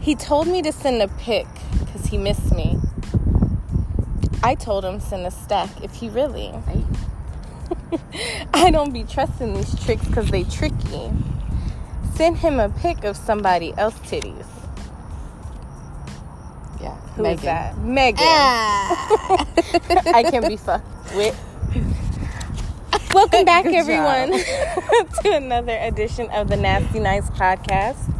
He 0.00 0.14
told 0.14 0.48
me 0.48 0.62
to 0.62 0.72
send 0.72 1.02
a 1.02 1.08
pic 1.08 1.46
because 1.78 2.06
he 2.06 2.16
missed 2.16 2.54
me. 2.54 2.78
I 4.42 4.54
told 4.54 4.82
him 4.82 4.98
send 4.98 5.26
a 5.26 5.30
stack 5.30 5.68
if 5.82 5.94
he 5.96 6.08
really. 6.08 6.54
I 8.54 8.70
don't 8.70 8.94
be 8.94 9.04
trusting 9.04 9.52
these 9.52 9.78
tricks 9.84 10.06
because 10.06 10.30
they 10.30 10.44
tricky. 10.44 11.10
Send 12.14 12.38
him 12.38 12.58
a 12.60 12.70
pic 12.70 13.04
of 13.04 13.14
somebody 13.14 13.74
else 13.76 13.94
titties. 13.98 14.46
Yeah. 16.80 16.96
Who 17.16 17.26
is 17.26 17.42
Megan. 17.42 17.44
that? 17.44 17.78
Megan. 17.78 18.18
Ah. 18.20 19.46
I 20.14 20.22
can 20.22 20.48
be 20.48 20.56
fucked 20.56 21.14
with. 21.14 21.38
Welcome 23.14 23.44
back, 23.44 23.64
Good 23.64 23.74
everyone, 23.74 24.32
to 25.22 25.36
another 25.36 25.76
edition 25.76 26.30
of 26.30 26.48
the 26.48 26.56
Nasty 26.56 27.00
Nice 27.00 27.28
podcast. 27.30 28.14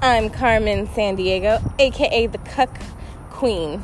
I'm 0.00 0.30
Carmen 0.30 0.88
San 0.94 1.16
Diego, 1.16 1.58
aka 1.78 2.26
the 2.28 2.38
Cuck 2.38 2.70
Queen. 3.30 3.82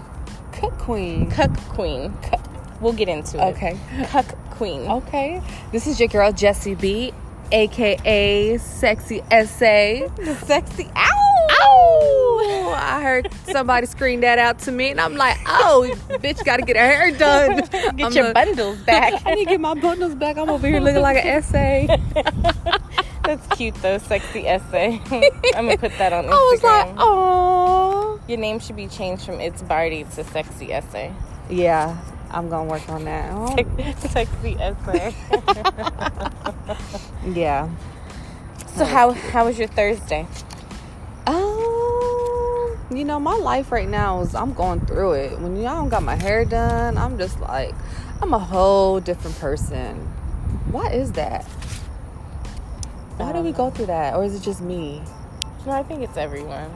Cook 0.53 0.79
queen. 0.79 1.29
Cuck 1.31 1.57
Queen. 1.71 2.13
Cuck. 2.23 2.41
We'll 2.81 2.93
get 2.93 3.09
into 3.09 3.39
it. 3.39 3.55
Okay. 3.55 3.79
Cuck 4.07 4.27
Queen. 4.51 4.83
Okay. 4.83 5.43
This 5.73 5.87
is 5.89 5.99
your 5.99 6.09
girl 6.09 6.33
Jessie 6.33 6.77
B, 6.77 7.13
aka 7.51 8.57
Sexy 8.59 9.23
SA. 9.31 10.09
Sexy. 10.47 10.89
Ow! 10.97 11.49
Ow! 11.51 12.75
I 12.77 13.03
heard 13.03 13.29
somebody 13.49 13.87
scream 13.87 14.21
that 14.21 14.39
out 14.39 14.61
to 14.61 14.73
me, 14.73 14.91
and 14.91 15.01
I'm 15.01 15.17
like, 15.17 15.37
oh, 15.47 15.93
bitch, 16.09 16.45
gotta 16.45 16.63
get 16.63 16.77
her 16.77 16.87
hair 16.87 17.11
done. 17.11 17.57
Get 17.97 18.07
I'm 18.07 18.13
your 18.13 18.31
a- 18.31 18.33
bundles 18.33 18.79
back. 18.83 19.23
I 19.27 19.35
need 19.35 19.45
to 19.47 19.51
get 19.51 19.61
my 19.61 19.75
bundles 19.75 20.15
back. 20.15 20.37
I'm 20.39 20.49
over 20.51 20.67
here 20.69 20.81
looking 20.81 21.03
like 21.03 21.25
an 21.25 21.43
SA. 21.43 22.79
That's 23.25 23.47
cute 23.57 23.75
though, 23.77 23.99
sexy 23.99 24.47
essay. 24.47 25.01
I'm 25.55 25.67
gonna 25.67 25.79
put 25.79 25.97
that 25.99 26.13
on 26.13 26.25
Instagram. 26.25 26.33
I 26.33 26.51
was 26.53 26.63
like, 26.63 26.95
oh. 26.99 28.21
Your 28.29 28.39
name 28.39 28.59
should 28.59 28.77
be 28.77 28.87
changed 28.87 29.25
from 29.25 29.41
It's 29.41 29.63
Barty 29.63 30.05
to 30.05 30.25
Sexy 30.25 30.73
Essay. 30.73 31.13
Yeah, 31.51 31.99
I'm 32.31 32.49
gonna 32.49 32.69
work 32.69 32.89
on 32.89 33.05
that. 33.05 33.33
Oh, 33.35 33.95
Sexy 34.09 34.57
Essay. 34.59 35.15
yeah. 37.33 37.69
so 38.77 38.85
how 38.85 39.13
how 39.13 39.45
was 39.45 39.59
your 39.59 39.69
Thursday? 39.69 40.27
Um, 41.27 42.79
you 42.91 43.05
know, 43.05 43.21
my 43.21 43.37
life 43.37 43.73
right 43.73 43.89
now 43.89 44.21
is 44.21 44.35
I'm 44.35 44.53
going 44.55 44.85
through 44.87 45.13
it. 45.15 45.39
When 45.41 45.57
y'all 45.57 45.77
don't 45.77 45.89
got 45.89 46.03
my 46.03 46.17
hair 46.17 46.45
done, 46.45 46.97
I'm 46.99 47.19
just 47.19 47.41
like 47.41 47.75
I'm 48.23 48.33
a 48.33 48.39
whole 48.39 49.01
different 49.01 49.39
person. 49.39 49.97
What 50.71 50.95
is 50.95 51.13
that? 51.13 51.47
Why 53.17 53.33
do 53.33 53.41
we 53.41 53.53
go 53.53 53.71
through 53.71 53.87
that, 53.87 54.15
or 54.15 54.25
is 54.25 54.35
it 54.35 54.43
just 54.43 54.61
me? 54.61 55.03
No, 55.67 55.73
I 55.73 55.83
think 55.83 56.03
it's 56.03 56.17
everyone. 56.17 56.71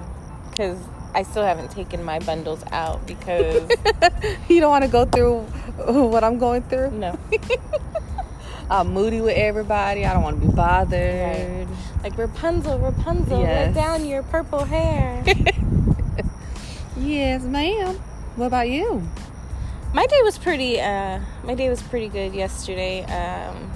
Because 0.50 0.78
I 1.14 1.22
still 1.25 1.42
haven't 1.45 1.70
taken 1.70 2.03
my 2.05 2.19
bundles 2.20 2.62
out 2.70 3.06
because 3.06 3.69
you 4.48 4.61
don't 4.61 4.70
want 4.70 4.84
to 4.84 4.91
go 4.91 5.05
through 5.05 5.41
what 5.86 6.22
I'm 6.25 6.39
going 6.39 6.62
through. 6.62 6.91
no. 6.92 7.19
I'm 8.70 8.92
moody 8.92 9.22
with 9.22 9.36
everybody. 9.36 10.05
I 10.05 10.12
don't 10.12 10.22
want 10.22 10.41
to 10.41 10.47
be 10.47 10.53
bothered. 10.53 11.67
Like 12.03 12.19
Rapunzel, 12.19 12.78
Rapunzel, 12.78 13.41
Yes. 13.41 13.75
let 13.75 13.83
down 13.83 14.05
your 14.06 14.23
purple 14.25 14.64
hair. 14.64 15.25
Yes, 16.97 17.42
ma'am. 17.42 17.95
What 18.36 18.47
about 18.47 18.69
you? 18.69 19.02
my 19.95 20.05
day 20.06 20.20
was 20.23 20.36
pretty 20.36 20.78
uh 20.80 21.19
my 21.45 21.55
day 21.55 21.70
was 21.70 21.80
pretty 21.80 22.08
good 22.08 22.34
yesterday. 22.34 23.05
Um 23.05 23.70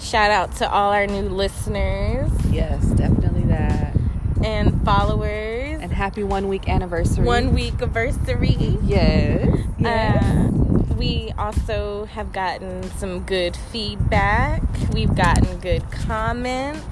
shout 0.00 0.30
out 0.30 0.54
to 0.56 0.70
all 0.70 0.92
our 0.92 1.06
new 1.06 1.22
listeners 1.28 2.30
Yes, 2.50 2.82
definitely 2.86 3.42
that. 3.44 3.94
and 4.44 4.82
followers. 4.84 5.80
And 5.82 5.92
happy 5.92 6.22
one 6.24 6.48
week 6.48 6.68
anniversary. 6.68 7.24
One 7.24 7.54
week 7.54 7.74
anniversary. 7.74 8.56
Yes. 8.82 9.48
Yes. 9.78 10.22
Uh, 10.24 10.94
we 10.96 11.32
also 11.38 12.06
have 12.06 12.32
gotten 12.32 12.82
some 12.98 13.20
good 13.24 13.56
feedback. 13.56 14.62
We've 14.92 15.14
gotten 15.14 15.58
good 15.58 15.88
comments. 15.90 16.84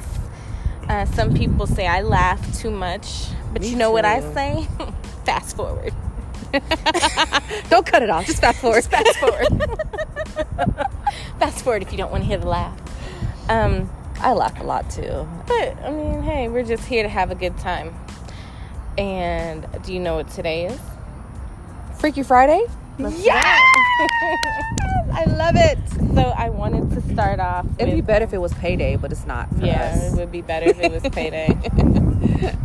Uh, 0.89 1.05
some 1.07 1.35
people 1.35 1.67
say 1.67 1.87
I 1.87 2.03
laugh 2.03 2.61
too 2.61 2.71
much, 2.71 3.27
but 3.53 3.63
Me 3.63 3.71
you 3.71 3.77
know 3.77 3.91
what 3.91 4.05
I 4.05 4.21
say? 4.33 4.69
Fast 5.25 5.57
forward. 5.57 5.93
don't 7.69 7.85
cut 7.85 8.03
it 8.03 8.09
off. 8.11 8.25
Just 8.27 8.41
fast 8.41 8.61
forward. 8.61 8.85
Fast 8.85 9.17
forward. 9.19 9.49
Fast 11.41 11.65
forward 11.65 11.83
if 11.83 11.91
you 11.91 11.99
don't 11.99 12.13
want 12.13 12.23
to 12.23 12.29
hear 12.29 12.39
the 12.39 12.47
laugh. 12.47 12.79
Um, 13.49 13.91
I 14.21 14.33
laugh 14.33 14.59
a 14.61 14.65
lot 14.65 14.91
too. 14.91 15.29
but 15.47 15.77
I 15.85 15.91
mean, 15.91 16.23
hey, 16.23 16.49
we're 16.49 16.65
just 16.65 16.85
here 16.85 17.03
to 17.03 17.09
have 17.09 17.31
a 17.31 17.35
good 17.35 17.57
time. 17.59 17.95
And 18.99 19.67
do 19.85 19.93
you 19.93 20.01
know 20.01 20.17
what 20.17 20.31
today 20.31 20.67
is? 20.67 20.81
Freaky 21.99 22.23
Friday? 22.23 22.65
Let's 22.99 23.23
Yes! 23.25 23.63
I 25.13 25.25
love 25.29 25.55
it. 25.57 25.79
So 26.15 26.23
I 26.23 26.49
wanted 26.51 26.91
to 26.91 27.13
start 27.13 27.41
off. 27.41 27.67
It'd 27.79 27.95
be 27.95 28.01
better 28.01 28.25
if 28.25 28.33
it 28.33 28.39
was 28.39 28.55
payday, 28.55 28.97
but 28.97 29.13
it's 29.13 29.27
not 29.27 29.49
Yeah, 29.61 29.93
us. 29.95 30.13
it 30.13 30.17
would 30.17 30.33
be 30.33 30.41
better 30.43 30.67
if 30.67 30.81
it 30.81 30.91
was 30.93 31.03
payday. 31.13 31.55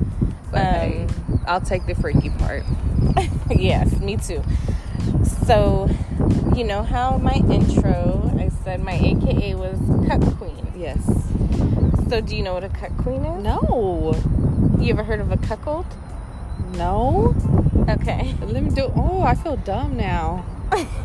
But 0.52 0.66
hey, 0.66 1.08
I'll 1.48 1.62
take 1.62 1.86
the 1.86 1.96
freaky 1.96 2.30
part. 2.30 2.66
yes, 3.50 3.90
me 4.02 4.18
too. 4.18 4.44
So, 5.48 5.90
you 6.58 6.66
know 6.66 6.84
how 6.84 7.16
my 7.20 7.36
intro, 7.36 8.30
I 8.38 8.50
said 8.66 8.84
my 8.84 8.92
AKA 8.92 9.56
was 9.56 9.80
Cuck. 10.10 10.41
So, 12.12 12.20
do 12.20 12.36
you 12.36 12.44
know 12.44 12.54
what 12.54 12.66
a 12.66 12.68
Cuck 12.68 12.98
Queen 12.98 13.24
is? 13.24 13.42
No. 13.42 14.14
You 14.82 14.90
ever 14.90 15.02
heard 15.02 15.22
of 15.22 15.32
a 15.32 15.38
cuckold? 15.38 15.86
No. 16.74 17.34
Okay. 17.88 18.36
Let 18.42 18.64
me 18.64 18.70
do. 18.70 18.92
Oh, 18.98 19.22
I 19.22 19.34
feel 19.34 19.56
dumb 19.56 19.96
now. 19.96 20.46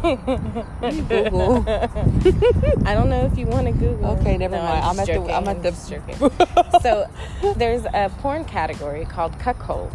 Let 0.03 0.93
me 0.93 1.03
Google. 1.03 1.65
I 2.85 2.95
don't 2.95 3.09
know 3.09 3.25
if 3.25 3.39
you 3.39 3.47
want 3.47 3.69
to 3.69 3.73
Google. 3.73 4.19
Okay, 4.19 4.37
never 4.37 4.57
No, 4.57 4.63
mind. 4.65 4.85
I'm 4.85 4.97
just 4.97 5.09
at 5.11 5.25
the- 5.25 5.33
I'm 5.33 5.47
at 5.47 5.63
the- 5.63 5.71
joking. 5.89 6.81
so, 6.83 7.09
there's 7.57 7.85
a 7.85 8.11
porn 8.19 8.45
category 8.45 9.05
called 9.05 9.39
cuckold. 9.39 9.93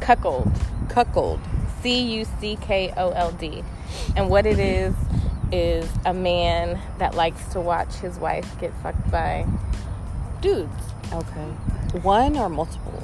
Cuckold. 0.00 0.50
Cuckold. 0.88 1.40
C 1.82 2.00
U 2.20 2.24
C 2.40 2.56
K 2.58 2.94
O 2.96 3.10
L 3.10 3.32
D. 3.32 3.62
And 4.16 4.30
what 4.30 4.46
it 4.46 4.58
is 4.58 4.94
is 5.52 5.86
a 6.06 6.14
man 6.14 6.80
that 6.96 7.14
likes 7.14 7.44
to 7.52 7.60
watch 7.60 7.96
his 7.96 8.16
wife 8.18 8.58
get 8.58 8.72
fucked 8.82 9.10
by 9.10 9.46
dudes. 10.42 10.70
Okay. 11.12 11.46
One 12.02 12.36
or 12.36 12.48
multiple? 12.48 13.02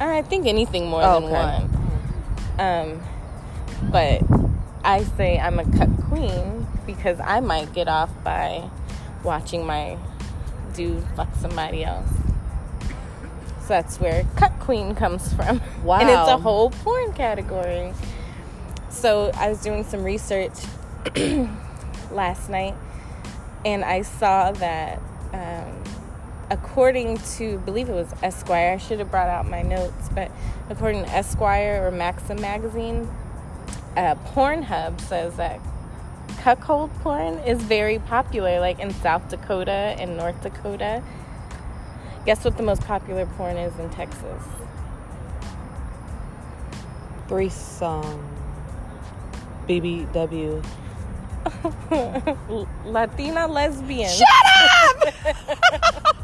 I 0.00 0.22
think 0.22 0.46
anything 0.46 0.88
more 0.88 1.02
Oh, 1.02 1.20
than 1.20 1.24
okay. 1.30 1.64
one. 2.56 3.00
Um, 3.00 3.02
but 3.90 4.22
I 4.84 5.02
say 5.16 5.38
I'm 5.38 5.58
a 5.58 5.64
cuck 5.76 5.88
queen 6.08 6.66
because 6.86 7.18
I 7.20 7.40
might 7.40 7.72
get 7.74 7.88
off 7.88 8.10
by 8.22 8.68
watching 9.22 9.66
my 9.66 9.96
dude 10.74 11.02
fuck 11.16 11.28
somebody 11.36 11.84
else. 11.84 12.08
So 13.62 13.68
that's 13.68 13.98
where 13.98 14.24
cuck 14.36 14.58
queen 14.60 14.94
comes 14.94 15.32
from. 15.32 15.60
Wow. 15.82 15.98
And 16.00 16.10
it's 16.10 16.28
a 16.28 16.38
whole 16.38 16.70
porn 16.70 17.12
category. 17.12 17.92
So 18.90 19.30
I 19.34 19.48
was 19.48 19.60
doing 19.62 19.84
some 19.84 20.04
research 20.04 20.52
last 22.10 22.48
night 22.50 22.74
and 23.64 23.84
I 23.84 24.02
saw 24.02 24.52
that 24.52 25.00
um, 25.32 25.83
according 26.54 27.18
to, 27.18 27.54
I 27.54 27.56
believe 27.56 27.88
it 27.88 27.94
was 27.94 28.14
Esquire, 28.22 28.74
I 28.74 28.76
should 28.78 29.00
have 29.00 29.10
brought 29.10 29.28
out 29.28 29.48
my 29.48 29.62
notes, 29.62 30.08
but 30.14 30.30
according 30.70 31.04
to 31.04 31.10
Esquire 31.10 31.84
or 31.84 31.90
Maxim 31.90 32.40
magazine, 32.40 33.08
uh, 33.96 34.14
Pornhub 34.32 35.00
says 35.00 35.36
that 35.36 35.60
cuckold 36.38 36.92
porn 37.00 37.38
is 37.40 37.60
very 37.60 37.98
popular, 37.98 38.60
like 38.60 38.78
in 38.78 38.92
South 38.94 39.28
Dakota 39.28 39.96
and 39.98 40.16
North 40.16 40.40
Dakota. 40.42 41.02
Guess 42.24 42.44
what 42.44 42.56
the 42.56 42.62
most 42.62 42.82
popular 42.82 43.26
porn 43.26 43.56
is 43.56 43.76
in 43.78 43.90
Texas? 43.90 44.42
Threesome. 47.28 48.28
BBW. 49.68 50.64
Latina 52.84 53.46
lesbian. 53.48 54.10
Shut 54.10 54.28
up! 55.36 56.16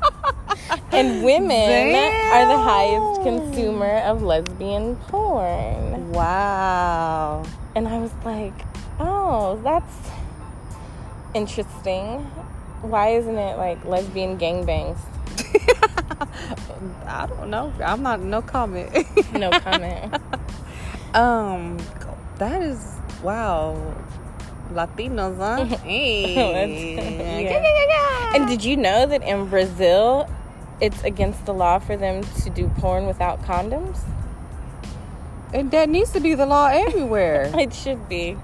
and 0.93 1.23
women 1.31 1.95
are 1.95 2.47
the 2.47 2.59
highest 2.59 3.23
consumer 3.23 3.99
of 3.99 4.23
lesbian 4.23 4.97
porn. 4.97 6.13
wow. 6.13 7.45
And 7.75 7.87
I 7.87 7.99
was 7.99 8.13
like, 8.25 8.55
oh, 8.99 9.61
that's 9.63 9.95
interesting. 11.35 12.21
Why 12.83 13.11
isn't 13.11 13.37
it 13.37 13.57
like 13.57 13.85
lesbian 13.85 14.39
gangbangs? 14.39 14.99
I 17.07 17.27
don't 17.27 17.51
know. 17.51 17.73
I'm 17.85 18.03
not. 18.03 18.21
No 18.21 18.43
comment. 18.43 18.91
No 19.33 19.51
comment. 19.61 20.15
um, 21.15 21.79
that 22.39 22.63
is 22.63 22.79
wow. 23.23 23.77
Latinos, 24.73 25.37
huh? 25.37 25.65
hey. 25.83 27.45
Yeah. 27.45 28.37
and 28.37 28.49
did 28.49 28.65
you 28.65 28.77
know 28.77 29.05
that 29.05 29.23
in 29.23 29.47
Brazil, 29.47 30.31
it's 30.81 31.03
against 31.05 31.47
the 31.47 31.55
law 31.55 31.79
for 31.79 31.97
them 31.97 32.23
to 32.43 32.51
do 32.51 32.69
porn 32.79 33.07
without 33.07 33.43
condoms? 33.43 34.01
And 35.53 35.71
that 35.73 35.89
needs 35.89 36.13
to 36.13 36.21
be 36.21 36.35
the 36.35 36.47
law 36.47 36.67
everywhere. 36.69 37.51
It 37.59 37.75
should 37.75 38.09
be. 38.09 38.37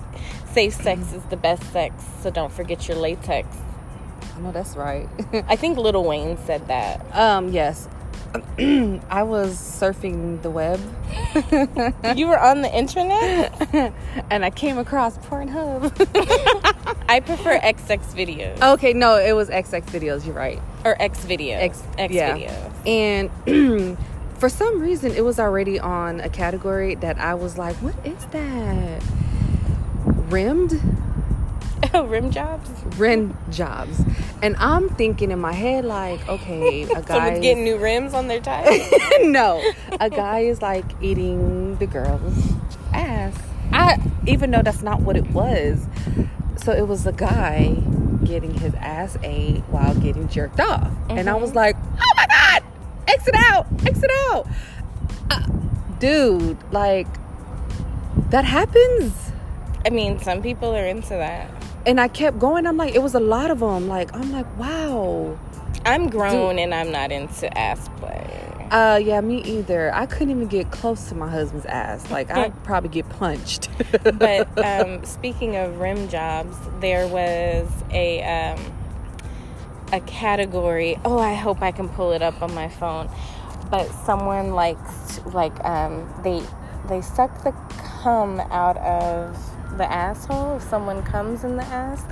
Safe 0.53 0.75
sex 0.75 1.13
is 1.13 1.23
the 1.25 1.37
best 1.37 1.63
sex, 1.73 1.95
so 2.23 2.31
don't 2.31 2.53
forget 2.53 2.89
your 2.89 2.97
latex. 2.97 3.47
I 4.37 4.41
know 4.41 4.53
that's 4.53 4.77
right. 4.77 5.09
I 5.49 5.57
think 5.57 5.77
Lil 5.79 6.03
Wayne 6.05 6.37
said 6.47 6.67
that. 6.69 7.01
um, 7.15 7.51
yes. 7.53 7.89
I 8.59 9.23
was 9.23 9.55
surfing 9.57 10.43
the 10.43 10.51
web 10.51 10.79
You 12.17 12.27
were 12.27 12.39
on 12.39 12.61
the 12.61 12.71
internet? 12.75 13.53
and 14.31 14.45
I 14.45 14.51
came 14.51 14.77
across 14.79 15.17
Pornhub. 15.19 15.93
I 17.09 17.21
prefer 17.21 17.59
XX 17.59 17.99
videos 18.15 18.63
okay, 18.75 18.93
no, 18.93 19.17
it 19.17 19.33
was 19.33 19.49
XX 19.49 19.83
videos. 19.87 20.25
You're 20.27 20.35
right. 20.35 20.61
or 20.85 21.01
X 21.01 21.25
videos. 21.25 21.61
X- 21.61 21.83
X 21.99 22.15
yeah. 22.15 22.37
videos. 22.37 22.87
And 23.47 23.99
for 24.39 24.49
some 24.49 24.81
reason, 24.81 25.13
it 25.13 25.25
was 25.25 25.39
already 25.39 25.79
on 25.79 26.21
a 26.21 26.29
category 26.29 26.95
that 26.97 27.19
I 27.19 27.35
was 27.35 27.59
like, 27.59 27.77
what 27.77 27.95
is 28.05 28.25
that? 28.27 29.03
Rimmed? 30.05 30.81
Oh, 31.95 32.05
rim 32.05 32.31
jobs? 32.31 32.71
Rim 32.99 33.37
jobs. 33.51 34.01
And 34.43 34.57
I'm 34.57 34.89
thinking 34.89 35.31
in 35.31 35.39
my 35.39 35.53
head, 35.53 35.85
like, 35.85 36.27
okay, 36.27 36.83
a 36.95 37.03
guy. 37.03 37.03
Someone's 37.03 37.41
getting 37.41 37.65
new 37.65 37.77
rims 37.77 38.13
on 38.13 38.29
their 38.29 38.41
tires? 38.41 38.91
no, 39.21 39.63
a 40.01 40.11
guy 40.11 40.41
is 40.41 40.63
like 40.63 40.85
eating 41.03 41.77
the 41.77 41.87
girl's 41.87 42.53
ass. 42.93 43.39
I 43.73 43.99
even 44.27 44.51
though 44.51 44.63
that's 44.63 44.83
not 44.83 45.03
what 45.03 45.17
it 45.17 45.31
was. 45.31 45.87
So 46.67 46.73
it 46.73 46.89
was 46.89 47.07
a 47.07 47.13
guy 47.13 47.77
getting 48.25 48.53
his 48.53 48.75
ass 48.75 49.17
ate 49.23 49.61
while 49.71 49.95
getting 49.95 50.27
jerked 50.27 50.59
off, 50.59 50.91
and 51.09 51.31
I 51.31 51.37
was 51.37 51.55
like, 51.55 51.77
"Oh 51.77 52.13
my 52.17 52.27
god, 52.27 52.65
exit 53.07 53.37
out, 53.37 53.69
exit 53.87 54.11
out, 54.31 54.49
uh, 55.31 55.47
dude!" 56.01 56.59
Like 56.73 57.07
that 58.31 58.45
happens. 58.45 59.31
I 59.85 59.91
mean, 59.91 60.19
some 60.19 60.43
people 60.43 60.75
are 60.75 60.85
into 60.85 61.11
that. 61.11 61.49
And 61.87 62.01
I 62.01 62.09
kept 62.09 62.41
going. 62.41 62.67
I'm 62.67 62.77
like, 62.77 62.97
it 62.97 63.03
was 63.03 63.15
a 63.15 63.21
lot 63.21 63.53
of 63.53 63.61
them. 63.61 63.87
Like 63.87 64.13
I'm 64.13 64.33
like, 64.33 64.59
wow. 64.59 65.39
I'm 65.85 66.09
grown 66.11 66.59
and 66.59 66.75
I'm 66.75 66.91
not 66.91 67.13
into 67.13 67.57
ass. 67.57 67.89
Uh, 68.71 69.01
yeah, 69.03 69.21
me 69.21 69.43
either. 69.43 69.95
I 69.95 70.07
couldn't 70.07 70.31
even 70.31 70.49
get 70.49 70.71
close 70.71 71.09
to 71.09 71.15
my 71.15 71.31
husband's 71.31 71.67
ass. 71.67 72.11
Like 72.11 72.31
I'd 72.31 72.65
probably 72.65 72.91
get 72.91 73.09
punched. 73.09 73.69
But 74.19 74.49
um, 74.65 75.05
speaking 75.05 75.57
of 75.57 75.79
rim 75.79 76.09
jobs, 76.09 76.57
there 76.81 77.07
was 77.07 77.69
a 77.91 78.23
um, 78.23 78.73
a 79.93 80.01
category. 80.01 80.99
Oh, 81.05 81.19
I 81.19 81.35
hope 81.35 81.63
I 81.63 81.71
can 81.73 81.89
pull 81.89 82.13
it 82.13 82.23
up 82.23 82.43
on 82.43 82.55
my 82.55 82.69
phone. 82.69 83.09
But 83.71 83.89
someone 84.05 84.53
likes 84.53 85.21
like 85.27 85.53
um, 85.65 86.13
they 86.23 86.43
they 86.89 87.03
suck 87.03 87.45
the 87.45 87.53
cum 87.79 88.41
out 88.41 88.77
of 88.79 89.37
the 89.79 89.91
asshole 89.91 90.57
if 90.57 90.63
someone 90.63 91.03
comes 91.03 91.45
in 91.45 91.57
the 91.57 91.65
ass, 91.65 92.03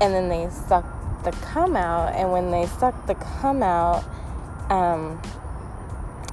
and 0.00 0.14
then 0.14 0.28
they 0.28 0.48
suck 0.50 0.84
the 1.24 1.32
cum 1.32 1.76
out. 1.76 2.14
And 2.14 2.32
when 2.32 2.50
they 2.50 2.66
suck 2.66 3.06
the 3.06 3.14
cum 3.14 3.62
out, 3.62 4.04
um, 4.70 5.20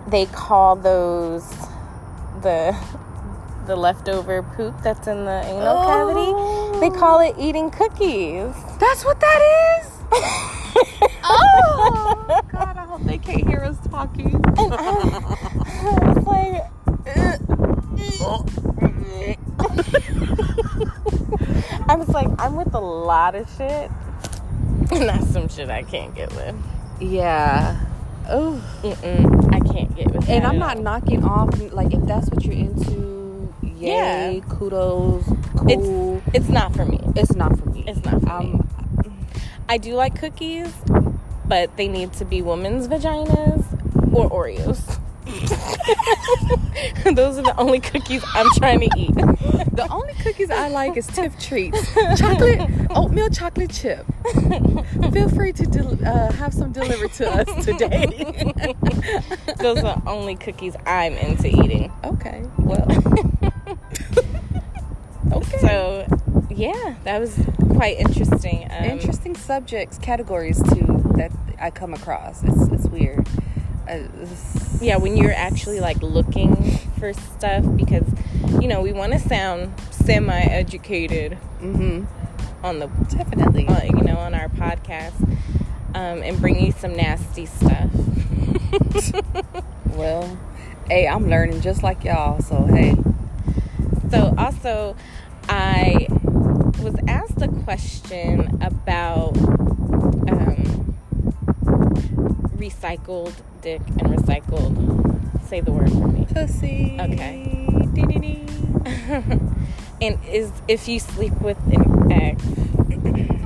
they 0.08 0.26
call 0.28 0.76
those 0.76 1.50
the 2.42 2.76
the 3.66 3.76
leftover 3.76 4.44
poop 4.44 4.76
that's 4.84 5.08
in 5.08 5.26
the 5.26 5.42
anal 5.46 5.86
cavity. 5.86 6.80
They 6.80 6.90
oh. 6.90 7.00
call 7.00 7.20
it 7.22 7.36
eating 7.40 7.72
cookies. 7.72 8.54
That's 8.80 9.06
what 9.06 9.20
that 9.22 9.80
is. 9.80 9.88
oh 11.24 12.42
God! 12.52 12.78
I 12.78 12.86
hope 12.86 13.02
they 13.04 13.18
can't 13.18 13.48
hear 13.48 13.62
us 13.62 13.78
talking. 13.90 14.36
And 14.36 14.74
I, 14.74 15.20
was 16.14 16.26
like, 16.26 16.64
uh. 17.16 17.38
I 21.88 21.96
was 21.96 22.10
like, 22.10 22.28
I'm 22.40 22.56
with 22.56 22.74
a 22.74 22.80
lot 22.80 23.36
of 23.36 23.48
shit, 23.58 23.92
and 24.92 25.10
that's 25.10 25.30
some 25.30 25.48
shit 25.48 25.70
I 25.70 25.84
can't 25.84 26.16
get 26.16 26.34
with. 26.34 26.56
Yeah. 27.00 27.80
Oh. 28.30 28.64
Mm-mm, 28.82 29.53
can't 29.74 29.96
get 29.96 30.12
with. 30.12 30.30
And 30.30 30.46
I'm 30.46 30.60
not 30.60 30.80
knocking 30.80 31.24
off 31.24 31.50
like 31.72 31.94
if 31.94 32.06
that's 32.06 32.30
what 32.30 32.44
you're 32.46 32.56
into. 32.56 33.54
Yay! 33.62 34.36
Yeah. 34.36 34.40
Kudos. 34.50 35.24
Cool. 35.56 36.22
It's 36.26 36.36
it's 36.36 36.50
not 36.50 36.76
for 36.76 36.86
me. 36.86 37.00
It's, 37.16 37.36
not 37.36 37.58
for 37.58 37.70
me. 37.70 37.84
It's 37.88 38.04
not 38.04 38.22
for 38.22 38.30
um, 38.30 38.68
I 39.68 39.78
do 39.78 39.94
like 39.96 40.20
cookies, 40.20 40.74
but 41.46 41.76
they 41.78 41.88
need 41.88 42.14
to 42.14 42.26
be 42.26 42.42
women's 42.42 42.88
vaginas 42.88 43.66
or 44.14 44.30
Oreos. 44.30 45.00
Those 47.16 47.38
are 47.38 47.42
the 47.44 47.54
only 47.58 47.80
cookies 47.80 48.24
I'm 48.34 48.50
trying 48.58 48.80
to 48.82 48.90
eat. 48.98 49.14
The 49.16 49.88
only 49.90 50.14
cookies 50.16 50.50
I 50.50 50.68
like 50.70 50.96
is 50.98 51.08
Tiff 51.08 51.38
treats, 51.40 51.94
chocolate 52.18 52.60
oatmeal 52.92 53.30
chocolate 53.30 53.72
chip. 53.72 54.06
Feel 55.12 55.30
free 55.30 55.52
to 55.54 55.66
del- 55.66 56.06
uh, 56.06 56.32
have 56.34 56.54
some 56.54 56.72
delivered 56.72 57.12
to 57.14 57.30
us 57.30 57.66
today. 57.66 58.08
Those 59.60 59.80
are 59.80 59.96
the 59.96 60.02
only 60.08 60.36
cookies 60.36 60.76
I'm 60.86 61.14
into 61.14 61.48
eating. 61.48 61.92
okay. 62.04 62.44
Well. 62.58 62.88
okay. 65.34 65.58
So, 65.60 66.06
yeah, 66.50 66.96
that 67.04 67.20
was 67.20 67.36
quite 67.74 67.98
interesting. 68.00 68.68
Um, 68.72 68.84
interesting 68.86 69.36
subjects 69.36 69.98
categories 69.98 70.62
too 70.74 71.02
that 71.16 71.32
I 71.60 71.70
come 71.72 71.94
across. 71.94 72.44
It's 72.44 72.68
it's 72.68 72.86
weird. 72.88 73.28
Yeah, 74.82 74.98
when 74.98 75.18
you're 75.18 75.34
actually 75.34 75.80
like 75.80 76.02
looking 76.02 76.56
for 77.00 77.14
stuff 77.14 77.64
because, 77.76 78.06
you 78.62 78.68
know, 78.68 78.82
we 78.82 78.92
want 78.94 79.14
to 79.14 79.20
sound 79.20 79.74
semi-educated 79.92 81.38
Mhm. 81.62 82.06
on 82.64 82.80
the 82.80 82.88
Definitely. 83.10 83.68
uh, 83.68 83.84
you 83.84 84.02
know, 84.04 84.18
on 84.18 84.34
our 84.34 84.48
podcast 84.50 85.14
um, 85.96 86.22
and 86.24 86.40
bring 86.40 86.64
you 86.66 86.72
some 86.72 86.96
nasty 86.96 87.46
stuff. 87.46 87.90
Well, 89.96 90.40
hey, 90.88 91.08
I'm 91.08 91.30
learning 91.30 91.62
just 91.62 91.84
like 91.84 92.04
y'all. 92.04 92.42
So 92.42 92.66
hey, 92.66 92.96
so, 94.10 94.34
also, 94.40 94.96
I 95.48 96.08
was 96.82 96.96
asked 97.08 97.40
a 97.44 97.48
question 97.64 98.58
about 98.62 99.38
um, 99.38 100.53
recycled 102.64 103.34
dick 103.62 103.82
and 104.00 104.08
recycled. 104.18 105.48
Say 105.50 105.60
the 105.60 105.72
word 105.72 105.92
for 105.92 106.08
me. 106.08 106.26
pussy. 106.34 106.98
Okay. 107.00 107.68
Dee-dee-dee. 107.94 108.46
and 110.02 110.18
is 110.26 110.52
if 110.68 110.88
you 110.88 111.00
sleep 111.00 111.34
with 111.42 111.58
an 111.68 112.12
ex, 112.12 112.42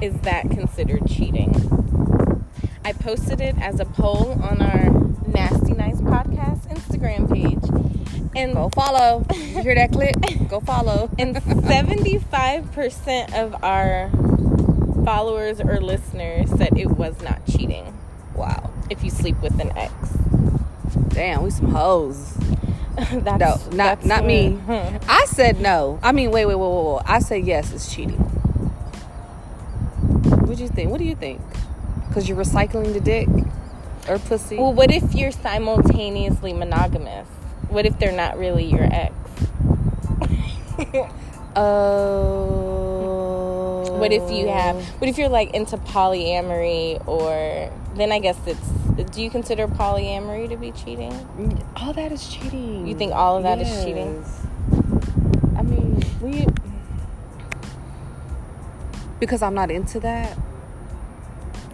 is 0.02 0.14
that 0.22 0.50
considered 0.52 1.08
cheating? 1.08 1.52
I 2.86 2.94
posted 2.94 3.42
it 3.42 3.58
as 3.60 3.80
a 3.80 3.86
poll 3.86 4.40
on 4.42 4.62
our 4.62 4.92
Nasty 5.28 5.74
Nice 5.74 6.00
podcast 6.00 6.68
Instagram 6.68 7.28
page, 7.32 7.64
and 8.36 8.54
Go 8.54 8.70
follow. 8.70 9.26
You 9.34 9.62
hear 9.64 9.76
that 9.76 9.92
clip? 9.92 10.16
Go 10.50 10.60
follow. 10.60 11.10
and 11.18 11.36
75% 11.36 13.34
of 13.36 13.64
our 13.64 14.12
followers 15.04 15.60
or 15.60 15.82
listeners 15.82 16.50
said 16.52 16.78
it 16.78 16.92
was 16.92 17.20
not 17.22 17.46
cheating 17.48 17.98
wow. 18.38 18.72
If 18.90 19.04
you 19.04 19.10
sleep 19.10 19.40
with 19.42 19.60
an 19.60 19.72
ex. 19.78 19.94
Damn, 21.10 21.44
we 21.44 21.50
some 21.50 21.72
hoes. 21.72 22.34
that's, 23.12 23.68
No, 23.68 23.76
not 23.76 24.06
not 24.06 24.26
me. 24.26 24.60
I 24.68 25.26
said 25.28 25.60
no. 25.62 26.00
I 26.02 26.12
mean, 26.12 26.32
wait, 26.32 26.46
wait, 26.46 26.56
wait, 26.56 26.70
wait, 26.70 26.94
wait. 26.94 27.02
I 27.06 27.20
said 27.20 27.46
yes. 27.46 27.72
It's 27.72 27.94
cheating. 27.94 28.18
What 30.48 30.58
do 30.58 30.64
you 30.64 30.70
think? 30.70 30.90
What 30.92 30.98
do 30.98 31.04
you 31.04 31.16
think? 31.16 31.42
Because 32.08 32.28
you're 32.28 32.38
recycling 32.38 32.94
the 32.94 33.00
dick 33.02 33.28
or 34.10 34.18
pussy. 34.20 34.58
Well, 34.58 34.74
what 34.74 34.92
if 34.92 35.14
you're 35.14 35.32
simultaneously 35.32 36.54
monogamous? 36.54 37.28
What 37.70 37.86
if 37.86 38.00
they're 38.00 38.12
not 38.12 38.38
really 38.38 38.66
your 38.66 38.88
ex? 38.92 39.14
Oh. 41.60 42.87
What 44.00 44.12
if 44.12 44.32
you 44.32 44.48
have? 44.48 44.84
What 45.00 45.10
if 45.10 45.18
you're 45.18 45.30
like 45.30 45.54
into 45.54 45.78
polyamory, 45.78 47.06
or 47.08 47.72
then 47.96 48.12
I 48.12 48.20
guess 48.20 48.38
it's. 48.46 48.68
Do 49.12 49.22
you 49.22 49.30
consider 49.30 49.68
polyamory 49.68 50.50
to 50.50 50.58
be 50.58 50.72
cheating? 50.72 51.14
All 51.76 51.94
that 51.94 52.12
is 52.12 52.28
cheating. 52.28 52.88
You 52.88 52.96
think 52.96 53.14
all 53.14 53.38
of 53.38 53.44
that 53.44 53.60
is 53.60 53.84
cheating? 53.84 54.26
I 55.56 55.62
mean, 55.62 56.04
we. 56.22 56.46
Because 59.20 59.42
I'm 59.42 59.54
not 59.54 59.72
into 59.72 60.00
that. 60.02 60.38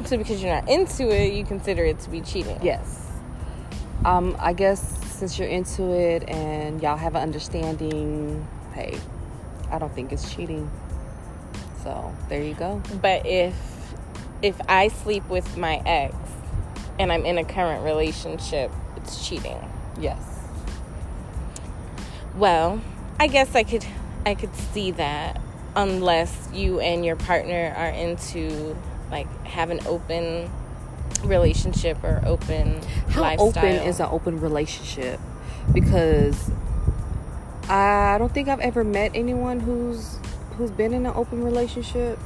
So 0.06 0.18
because 0.18 0.44
you're 0.44 0.53
not 0.53 0.70
into 0.70 1.10
it, 1.10 1.34
you 1.34 1.46
consider 1.46 1.86
it 1.86 2.00
to 2.01 2.10
be 2.10 2.22
cheating. 2.22 2.60
Yes. 2.62 3.00
Um, 4.06 4.36
I 4.39 4.51
guess 4.51 4.82
since 5.13 5.39
you're 5.39 5.48
into 5.48 5.94
it 5.94 6.27
and 6.27 6.82
y'all 6.82 6.98
have 6.98 7.15
an 7.15 7.22
understanding, 7.22 8.46
hey, 8.74 9.00
I 9.72 9.80
don't 9.80 9.94
think 9.96 10.12
it's 10.12 10.34
cheating. 10.34 10.70
So 11.84 12.16
there 12.30 12.42
you 12.42 12.54
go. 12.54 12.82
But 13.02 13.25
if 13.25 13.56
if 14.42 14.60
I 14.68 14.88
sleep 14.88 15.28
with 15.30 15.58
my 15.58 15.82
ex 15.86 16.16
and 17.00 17.12
I'm 17.12 17.25
in 17.25 17.38
a 17.38 17.44
current 17.44 17.84
relationship, 17.84 18.72
it's 18.98 19.28
cheating. 19.28 19.58
Yes. 20.00 20.22
Well, 22.36 22.82
I 23.20 23.28
guess 23.28 23.56
I 23.56 23.63
could 23.63 23.86
I 24.25 24.36
could 24.36 24.56
see 24.56 24.92
that 24.92 25.42
unless 25.75 26.50
you 26.54 26.80
and 26.80 27.06
your 27.06 27.16
partner 27.16 27.74
are 27.75 27.90
into 27.90 28.75
like 29.12 29.28
have 29.46 29.70
an 29.70 29.80
open 29.86 30.52
relationship 31.24 32.04
or 32.04 32.22
open 32.25 32.82
How 33.10 33.22
lifestyle. 33.22 33.48
open 33.50 33.88
is 33.88 34.00
an 34.00 34.08
open 34.12 34.40
relationship? 34.40 35.20
Because 35.72 36.52
I 37.70 38.18
don't 38.18 38.34
think 38.34 38.50
I've 38.50 38.60
ever 38.60 38.84
met 38.84 39.12
anyone 39.16 39.60
who's 39.60 40.18
who's 40.57 40.72
been 40.72 40.93
in 40.93 41.05
an 41.05 41.13
open 41.15 41.43
relationship. 41.43 42.19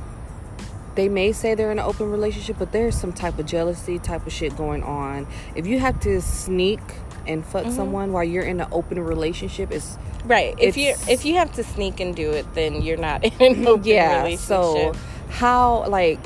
They 0.96 1.10
may 1.10 1.31
say 1.31 1.53
they're 1.53 1.72
in 1.72 1.77
an 1.79 1.86
open 1.86 2.10
relationship, 2.12 2.55
but 2.57 2.72
there's 2.72 2.96
some 3.00 3.13
type 3.13 3.38
of 3.38 3.46
jealousy 3.46 4.00
type 4.00 4.25
of 4.25 4.34
shit 4.34 4.57
going 4.57 4.81
on. 4.84 5.27
If 5.55 5.67
you 5.67 5.79
have 5.79 6.00
to 6.01 6.22
sneak 6.22 6.79
and 7.27 7.46
fuck 7.46 7.65
Mm-hmm. 7.65 7.75
someone 7.75 8.13
while 8.13 8.24
you're 8.24 8.43
in 8.43 8.60
an 8.62 8.67
open 8.72 9.00
relationship, 9.00 9.72
it's 9.72 9.98
right. 10.25 10.55
If 10.57 10.75
you 10.77 10.96
if 11.07 11.24
you 11.25 11.36
have 11.36 11.53
to 11.53 11.63
sneak 11.63 12.00
and 12.00 12.15
do 12.15 12.31
it, 12.31 12.51
then 12.55 12.81
you're 12.81 12.98
not 12.98 13.24
in 13.41 13.57
an 13.57 13.67
open 13.67 13.86
yeah. 13.86 14.17
relationship. 14.24 14.39
So 14.48 14.93
how 15.29 15.88
like 15.88 16.19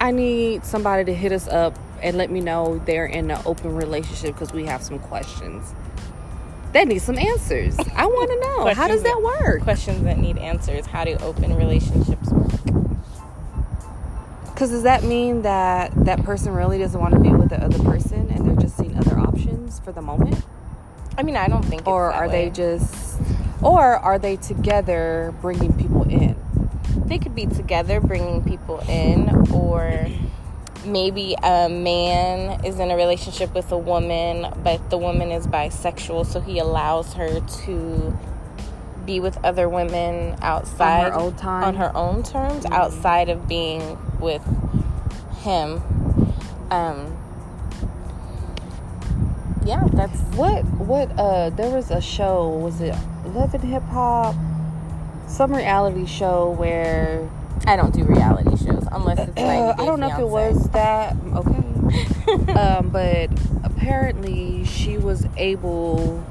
I 0.00 0.10
need 0.10 0.64
somebody 0.64 1.04
to 1.04 1.14
hit 1.14 1.30
us 1.32 1.46
up 1.46 1.78
and 2.02 2.16
let 2.16 2.30
me 2.30 2.40
know 2.40 2.80
they're 2.86 3.06
in 3.06 3.30
an 3.30 3.40
open 3.44 3.74
relationship 3.76 4.34
because 4.34 4.52
we 4.52 4.64
have 4.66 4.82
some 4.82 4.98
questions. 4.98 5.72
They 6.72 6.84
need 6.84 7.00
some 7.00 7.18
answers. 7.18 7.78
I 7.96 8.06
want 8.06 8.30
to 8.30 8.40
know 8.40 8.74
how 8.74 8.88
does 8.88 9.02
that 9.02 9.20
work? 9.22 9.62
questions 9.62 10.02
that 10.04 10.18
need 10.18 10.38
answers. 10.38 10.86
How 10.86 11.04
do 11.04 11.16
open 11.20 11.54
relationships 11.54 12.30
work? 12.30 12.48
Because 14.44 14.70
does 14.70 14.82
that 14.82 15.04
mean 15.04 15.42
that 15.42 15.92
that 16.04 16.24
person 16.24 16.52
really 16.52 16.78
doesn't 16.78 17.00
want 17.00 17.14
to 17.14 17.20
be 17.20 17.30
with 17.30 17.50
the 17.50 17.62
other 17.62 17.78
person 17.84 18.28
and 18.30 18.46
they're 18.46 18.56
just 18.56 18.76
seeing 18.76 18.96
other 18.98 19.18
options 19.18 19.78
for 19.80 19.92
the 19.92 20.02
moment, 20.02 20.44
I 21.16 21.22
mean, 21.22 21.36
I 21.36 21.46
don't 21.48 21.64
think. 21.64 21.82
It's 21.82 21.88
or 21.88 22.10
that 22.10 22.16
are 22.16 22.28
way. 22.28 22.48
they 22.48 22.50
just, 22.50 23.20
or 23.62 23.96
are 23.96 24.18
they 24.18 24.36
together 24.36 25.32
bringing 25.40 25.72
people 25.72 26.02
in? 26.10 26.36
they 27.08 27.18
could 27.18 27.34
be 27.34 27.46
together 27.46 28.00
bringing 28.00 28.44
people 28.44 28.80
in 28.88 29.30
or 29.52 30.06
maybe 30.88 31.34
a 31.42 31.68
man 31.68 32.64
is 32.64 32.78
in 32.78 32.90
a 32.90 32.96
relationship 32.96 33.54
with 33.54 33.70
a 33.72 33.78
woman 33.78 34.46
but 34.62 34.90
the 34.90 34.98
woman 34.98 35.30
is 35.30 35.46
bisexual 35.46 36.26
so 36.26 36.40
he 36.40 36.58
allows 36.58 37.14
her 37.14 37.40
to 37.40 38.18
be 39.04 39.20
with 39.20 39.42
other 39.44 39.68
women 39.68 40.36
outside 40.42 41.12
own 41.12 41.34
time? 41.36 41.64
on 41.64 41.74
her 41.74 41.90
own 41.96 42.22
terms 42.22 42.64
outside 42.66 43.28
of 43.28 43.48
being 43.48 43.98
with 44.20 44.42
him 45.40 45.80
um 46.70 47.16
yeah 49.64 49.86
that's 49.92 50.18
What 50.36 50.64
what 50.76 51.10
uh 51.18 51.50
there 51.50 51.70
was 51.70 51.90
a 51.90 52.00
show, 52.00 52.48
was 52.48 52.80
it 52.80 52.94
Love 53.26 53.54
and 53.54 53.64
Hip 53.64 53.82
Hop? 53.84 54.34
Some 55.26 55.52
reality 55.54 56.06
show 56.06 56.50
where 56.50 57.28
i 57.66 57.76
don't 57.76 57.92
do 57.92 58.04
reality 58.04 58.56
shows 58.64 58.77
unless 58.92 59.18
it's 59.18 59.36
90 59.36 59.42
uh, 59.42 59.72
I 59.82 59.86
don't 59.86 60.00
know 60.00 60.08
if 60.12 60.18
it 60.18 60.28
was 60.28 60.68
that 60.70 61.16
okay. 61.34 62.52
um, 62.52 62.90
but 62.90 63.30
apparently 63.64 64.64
she 64.64 64.98
was 64.98 65.26
able 65.36 66.24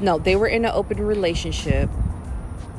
no, 0.00 0.18
they 0.18 0.36
were 0.36 0.46
in 0.46 0.64
an 0.64 0.70
open 0.72 1.04
relationship. 1.04 1.90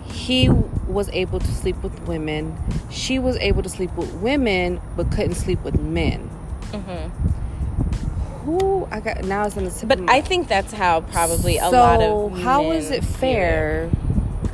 He 0.06 0.50
was 0.50 1.10
able 1.10 1.40
to 1.40 1.48
sleep 1.48 1.82
with 1.84 2.00
women. 2.08 2.58
She 2.90 3.20
was 3.20 3.36
able 3.38 3.62
to 3.62 3.70
sleep 3.70 3.94
with 3.96 4.12
women 4.16 4.82
but 4.96 5.12
couldn't 5.12 5.36
sleep 5.36 5.62
with 5.64 5.80
men. 5.80 6.30
Mhm. 6.72 7.12
Who 8.46 8.88
I 8.90 9.00
got 9.02 9.24
now 9.26 9.46
it's 9.46 9.58
in 9.58 9.66
the 9.66 9.86
But 9.86 10.10
I 10.10 10.22
think 10.22 10.48
that's 10.48 10.72
how 10.72 11.02
probably 11.02 11.58
a 11.58 11.70
so 11.70 11.72
lot 11.72 12.02
of 12.02 12.40
how 12.40 12.64
men 12.64 12.72
is 12.78 12.90
it 12.90 13.04
fair 13.04 13.90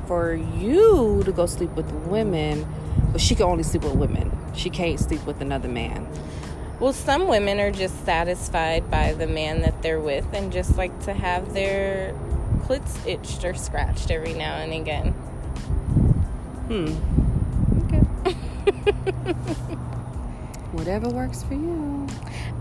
for 0.08 0.34
you 0.34 1.22
to 1.24 1.32
go 1.32 1.46
sleep 1.46 1.72
with 1.76 1.90
women 2.08 2.66
but 3.12 3.20
she 3.22 3.34
can 3.34 3.46
only 3.46 3.64
sleep 3.64 3.84
with 3.84 3.96
women 3.96 4.32
she 4.56 4.70
can't 4.70 5.00
sleep 5.00 5.26
with 5.26 5.42
another 5.42 5.68
man 5.68 6.08
Well, 6.80 6.94
some 6.94 7.28
women 7.28 7.60
are 7.60 7.72
just 7.72 8.04
satisfied 8.06 8.90
by 8.92 9.14
the 9.14 9.28
man 9.28 9.62
that 9.62 9.82
they're 9.82 10.00
with 10.00 10.26
and 10.34 10.52
just 10.52 10.78
like 10.78 10.98
to 11.06 11.14
have 11.14 11.54
their 11.54 12.14
clits 12.68 13.06
itched 13.08 13.46
or 13.46 13.54
scratched 13.54 14.10
every 14.12 14.34
now 14.34 14.56
and 14.58 14.74
again. 14.74 15.12
hmm 16.68 16.94
okay 17.86 18.02
whatever 20.72 21.08
works 21.10 21.44
for 21.44 21.54
you 21.54 22.08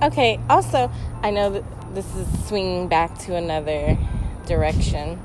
Okay, 0.02 0.38
also, 0.50 0.90
I 1.22 1.30
know 1.30 1.50
that 1.50 1.64
this 1.94 2.04
is 2.16 2.26
swinging 2.48 2.88
back 2.88 3.16
to 3.20 3.36
another 3.36 3.96
direction. 4.46 5.18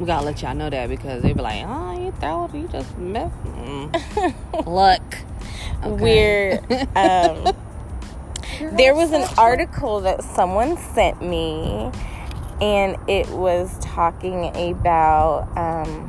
we 0.00 0.06
gotta 0.06 0.24
let 0.24 0.40
y'all 0.40 0.54
know 0.54 0.70
that 0.70 0.88
because 0.88 1.22
they 1.22 1.32
be 1.32 1.40
like 1.42 1.62
oh 1.66 1.92
you 2.04 2.12
throw 2.20 2.48
you 2.54 2.66
just 2.68 2.96
mess 2.96 3.30
mm. 3.44 4.64
luck 5.84 6.00
We're, 6.00 6.60
um, 6.96 7.54
there 8.76 8.94
was 8.94 9.12
an 9.12 9.24
article 9.38 10.00
that 10.02 10.22
someone 10.22 10.76
sent 10.78 11.22
me 11.22 11.90
and 12.60 12.96
it 13.08 13.28
was 13.30 13.78
talking 13.80 14.46
about 14.56 15.48
um, 15.56 16.08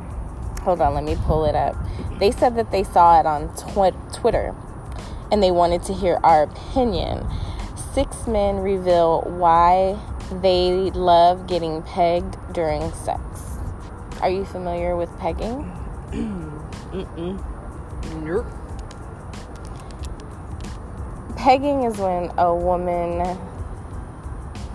hold 0.62 0.80
on 0.80 0.94
let 0.94 1.04
me 1.04 1.16
pull 1.26 1.44
it 1.44 1.54
up. 1.54 1.76
They 2.18 2.30
said 2.30 2.56
that 2.56 2.70
they 2.72 2.84
saw 2.84 3.20
it 3.20 3.26
on 3.26 3.54
twi- 3.56 3.90
twitter 4.12 4.54
and 5.32 5.42
they 5.42 5.50
wanted 5.50 5.82
to 5.84 5.94
hear 5.94 6.18
our 6.22 6.44
opinion. 6.44 7.26
Six 7.94 8.26
men 8.26 8.56
reveal 8.58 9.22
why 9.22 9.98
they 10.30 10.90
love 10.92 11.46
getting 11.46 11.82
pegged 11.82 12.36
during 12.52 12.92
sex. 12.92 13.20
Are 14.20 14.30
you 14.30 14.44
familiar 14.44 14.96
with 14.96 15.10
pegging? 15.18 15.70
Mm-mm. 16.92 17.42
Nope. 18.24 18.46
Pegging 21.46 21.84
is 21.84 21.96
when 21.98 22.28
a 22.38 22.52
woman 22.52 23.20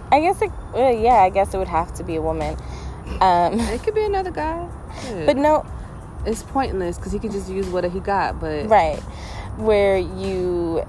i 0.10 0.22
guess 0.22 0.42
it 0.42 0.50
uh, 0.74 0.88
yeah 0.88 1.16
i 1.16 1.30
guess 1.30 1.54
it 1.54 1.58
would 1.58 1.68
have 1.68 1.94
to 1.94 2.01
be 2.01 2.16
a 2.16 2.22
woman. 2.22 2.56
Um, 3.20 3.60
it 3.60 3.84
could 3.84 3.94
be 3.94 4.06
another 4.06 4.32
guy. 4.32 4.70
but 5.25 5.36
no. 5.36 5.66
It's 6.25 6.44
pointless 6.44 6.96
because 6.98 7.12
he 7.12 7.20
could 7.20 7.34
just 7.34 7.50
use 7.50 7.68
what 7.68 7.84
he 7.84 8.00
got 8.00 8.40
but 8.40 8.70
right. 8.70 9.00
Where 9.58 9.98
you 9.98 10.86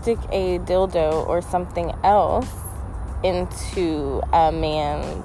stick 0.00 0.18
a 0.32 0.58
dildo 0.58 1.28
or 1.28 1.42
something 1.42 1.92
else 2.02 2.50
into 3.22 4.20
a 4.32 4.50
man's 4.50 5.24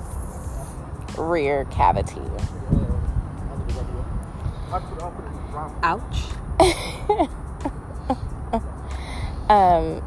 rear 1.17 1.65
cavity. 1.65 2.21
Ouch 5.81 7.29
Um, 9.53 10.03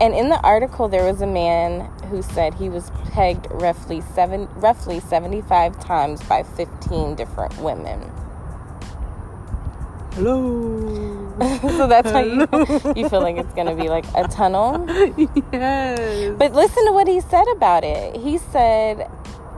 and 0.00 0.14
in 0.14 0.28
the 0.28 0.40
article, 0.42 0.88
there 0.88 1.04
was 1.04 1.22
a 1.22 1.26
man 1.26 1.90
who 2.10 2.22
said 2.22 2.54
he 2.54 2.68
was 2.68 2.90
pegged 3.12 3.46
roughly 3.50 4.02
seven, 4.14 4.48
roughly 4.56 5.00
seventy-five 5.00 5.80
times 5.80 6.22
by 6.24 6.42
fifteen 6.44 7.14
different 7.16 7.56
women. 7.58 8.10
hello 10.14 11.32
so 11.62 11.86
that's 11.88 12.12
why 12.12 12.22
you 12.24 12.40
you 12.96 13.08
feel 13.08 13.22
like 13.22 13.36
it's 13.36 13.54
gonna 13.54 13.76
be 13.76 13.88
like 13.88 14.06
a 14.16 14.28
tunnel. 14.28 14.86
yes 15.52 16.36
But 16.38 16.52
listen 16.52 16.86
to 16.86 16.92
what 16.92 17.08
he 17.08 17.20
said 17.20 17.46
about 17.56 17.84
it. 17.84 18.16
He 18.16 18.38
said 18.38 19.10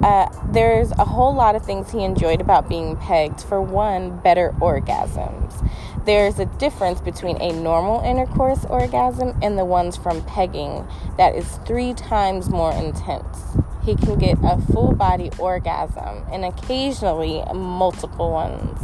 uh, 0.03 0.29
there's 0.53 0.93
a 0.93 1.05
whole 1.05 1.35
lot 1.35 1.57
of 1.57 1.65
things 1.65 1.93
he 1.93 2.05
enjoyed 2.05 2.41
about 2.41 2.69
being 2.69 2.97
pegged. 2.97 3.43
For 3.43 3.61
one, 3.61 4.19
better 4.21 4.55
orgasms. 4.61 5.69
There's 6.05 6.39
a 6.39 6.47
difference 6.47 7.01
between 7.01 7.41
a 7.41 7.53
normal 7.53 8.01
intercourse 8.01 8.65
orgasm 8.65 9.39
and 9.43 9.57
the 9.57 9.65
ones 9.65 9.97
from 9.97 10.25
pegging 10.25 10.87
that 11.17 11.37
is 11.37 11.47
three 11.67 11.95
times 11.95 12.49
more 12.49 12.73
intense. 12.73 13.57
He 13.85 13.95
can 13.95 14.19
get 14.19 14.39
a 14.43 14.61
full 14.73 14.95
body 14.95 15.31
orgasm 15.39 16.25
and 16.33 16.45
occasionally 16.45 17.43
multiple 17.55 18.33
ones. 18.33 18.81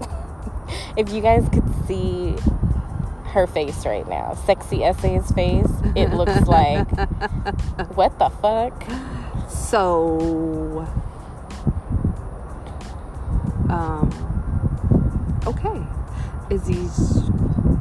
if 0.96 1.12
you 1.12 1.20
guys 1.20 1.48
could 1.48 1.68
see 1.86 2.36
her 3.26 3.46
face 3.46 3.86
right 3.86 4.08
now, 4.08 4.34
sexy 4.34 4.82
essay's 4.84 5.30
face, 5.32 5.70
it 5.94 6.10
looks 6.10 6.46
like 6.48 6.90
what 7.94 8.18
the 8.18 8.28
fuck? 8.40 8.84
so 9.48 10.86
um 13.70 14.10
okay 15.46 15.82
is 16.50 16.66
he 16.66 16.86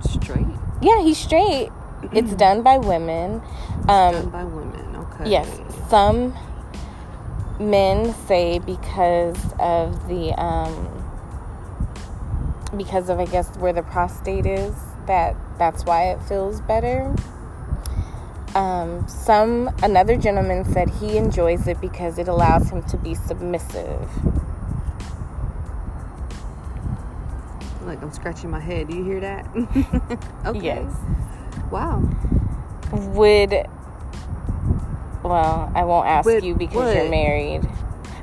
straight 0.02 0.48
Yeah, 0.82 1.02
he's 1.02 1.18
straight. 1.18 1.70
It's 2.12 2.34
done 2.36 2.62
by 2.62 2.78
women. 2.78 3.42
done 3.88 4.25
Um, 4.25 4.30
by 4.30 4.44
women 4.44 4.96
okay 4.96 5.30
yes, 5.30 5.48
some 5.90 6.34
men 7.60 8.13
say 8.28 8.60
because 8.60 9.38
of 9.60 10.08
the 10.10 10.34
um, 10.38 10.90
because 12.78 13.10
of 13.10 13.20
I 13.20 13.25
guess 13.25 13.56
where 13.58 13.74
the 13.74 13.84
prostate 13.84 14.46
is 14.46 14.75
that 15.08 15.36
that's 15.58 15.86
why 15.86 16.12
it 16.12 16.22
feels 16.24 16.60
better. 16.62 17.13
Um, 18.56 19.08
some 19.08 19.70
another 19.82 20.16
gentleman 20.16 20.66
said 20.66 20.90
he 20.90 21.18
enjoys 21.18 21.68
it 21.68 21.80
because 21.82 22.20
it 22.20 22.28
allows 22.28 22.70
him 22.70 22.84
to 22.84 22.98
be 22.98 23.16
submissive. 23.16 24.10
I'm 28.03 28.12
scratching 28.12 28.51
my 28.51 28.60
head. 28.60 28.89
Do 28.89 28.95
you 28.95 29.03
hear 29.03 29.19
that? 29.22 29.48
okay. 30.45 30.60
Yes. 30.62 30.93
Wow. 31.72 32.03
Would 32.91 33.65
well, 35.24 35.72
I 35.74 35.86
won't 35.86 36.07
ask 36.07 36.25
Would 36.25 36.43
you 36.43 36.53
because 36.53 36.93
you're 36.93 37.10
married. 37.10 37.62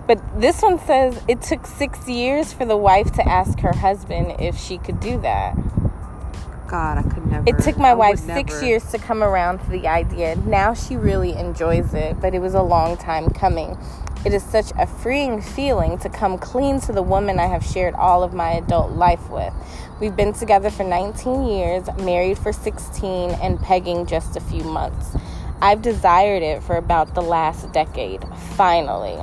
But 0.07 0.21
this 0.41 0.61
one 0.61 0.79
says 0.79 1.21
it 1.29 1.41
took 1.41 1.67
six 1.67 2.07
years 2.09 2.53
for 2.53 2.67
the 2.67 2.77
wife 2.77 3.11
to 3.13 3.27
ask 3.27 3.61
her 3.61 3.73
husband 3.73 4.41
if 4.41 4.59
she 4.59 4.77
could 4.77 5.01
do 5.01 5.19
that. 5.21 5.57
God, 6.69 6.99
I 6.99 7.03
could 7.03 7.27
never. 7.27 7.49
It 7.49 7.59
took 7.63 7.79
my 7.79 7.91
I 7.91 7.95
wife 7.95 8.19
six 8.19 8.53
never. 8.53 8.67
years 8.67 8.85
to 8.93 8.99
come 8.99 9.23
around 9.23 9.61
to 9.61 9.71
the 9.71 9.89
idea. 9.89 10.37
Now 10.37 10.75
she 10.75 10.97
really 10.97 11.33
enjoys 11.33 11.95
it, 11.95 12.21
but 12.21 12.35
it 12.35 12.41
was 12.41 12.55
a 12.55 12.63
long 12.63 12.97
time 12.97 13.31
coming. 13.31 13.79
It 14.25 14.35
is 14.35 14.43
such 14.43 14.71
a 14.79 14.87
freeing 14.87 15.41
feeling 15.41 15.97
to 15.99 16.11
come 16.11 16.37
clean 16.37 16.79
to 16.83 16.93
the 16.93 17.03
woman 17.03 17.39
I 17.39 17.47
have 17.47 17.65
shared 17.65 17.95
all 17.95 18.23
of 18.23 18.35
my 18.35 18.51
adult 18.53 18.93
life 18.93 19.31
with. 19.31 19.55
We've 19.99 20.15
been 20.15 20.35
together 20.35 20.71
for 20.71 20.85
19 20.85 21.47
years, 21.47 21.89
married 21.99 22.39
for 22.39 22.53
16, 22.53 23.31
and 23.31 23.59
pegging 23.61 24.05
just 24.05 24.37
a 24.37 24.41
few 24.41 24.63
months. 24.65 25.17
I've 25.63 25.81
desired 25.81 26.43
it 26.43 26.63
for 26.63 26.77
about 26.77 27.15
the 27.15 27.23
last 27.23 27.73
decade. 27.73 28.23
Finally. 28.57 29.17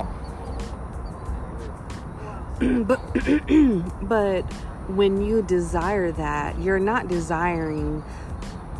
but 2.84 3.00
but 4.08 4.42
when 4.88 5.22
you 5.24 5.42
desire 5.42 6.10
that, 6.12 6.58
you're 6.60 6.80
not 6.80 7.06
desiring 7.06 8.02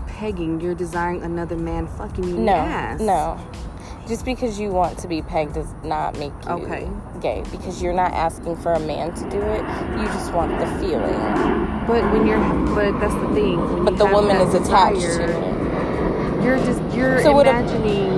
pegging. 0.07 0.61
You're 0.61 0.75
desiring 0.75 1.23
another 1.23 1.57
man 1.57 1.87
fucking 1.87 2.25
you 2.25 2.37
in 2.37 2.45
No, 2.45 2.55
ass. 2.55 3.01
no. 3.01 3.39
Just 4.09 4.25
because 4.25 4.59
you 4.59 4.71
want 4.71 4.99
to 5.01 5.09
be 5.09 5.21
pegged 5.21 5.53
does 5.55 5.69
not 5.85 6.19
make 6.19 6.33
you 6.47 6.51
Okay. 6.53 6.89
gay. 7.21 7.43
Because 7.51 7.83
you're 7.83 7.93
not 7.93 8.13
asking 8.13 8.57
for 8.57 8.73
a 8.73 8.81
man 8.81 9.13
to 9.15 9.29
do 9.29 9.39
it. 9.41 9.61
You 9.99 10.07
just 10.07 10.33
want 10.33 10.59
the 10.59 10.67
feeling. 10.81 11.21
But 11.87 12.11
when 12.13 12.27
you're, 12.27 12.41
but 12.75 12.99
that's 13.01 13.15
the 13.15 13.29
thing. 13.35 13.59
when 13.75 13.85
But 13.85 13.99
the 13.99 14.07
woman 14.07 14.37
is 14.39 14.55
attached 14.55 14.97
desire, 15.01 15.27
to 15.27 16.39
it. 16.39 16.43
You're 16.45 16.57
just 16.59 16.81
you're 16.97 17.21
So 17.23 17.39
imagining 17.39 18.13